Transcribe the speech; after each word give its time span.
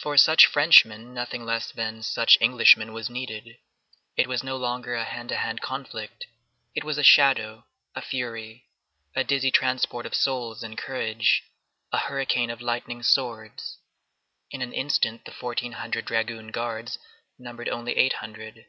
For 0.00 0.16
such 0.16 0.46
Frenchmen 0.46 1.12
nothing 1.12 1.44
less 1.44 1.70
than 1.70 2.02
such 2.02 2.38
Englishmen 2.40 2.94
was 2.94 3.10
needed. 3.10 3.58
It 4.16 4.26
was 4.26 4.42
no 4.42 4.56
longer 4.56 4.94
a 4.94 5.04
hand 5.04 5.28
to 5.28 5.36
hand 5.36 5.60
conflict; 5.60 6.24
it 6.74 6.82
was 6.82 6.96
a 6.96 7.02
shadow, 7.04 7.66
a 7.94 8.00
fury, 8.00 8.70
a 9.14 9.22
dizzy 9.22 9.50
transport 9.50 10.06
of 10.06 10.14
souls 10.14 10.62
and 10.62 10.78
courage, 10.78 11.42
a 11.92 11.98
hurricane 11.98 12.48
of 12.48 12.62
lightning 12.62 13.02
swords. 13.02 13.76
In 14.50 14.62
an 14.62 14.72
instant 14.72 15.26
the 15.26 15.30
fourteen 15.32 15.72
hundred 15.72 16.06
dragoon 16.06 16.48
guards 16.50 16.98
numbered 17.38 17.68
only 17.68 17.92
eight 17.98 18.14
hundred. 18.14 18.64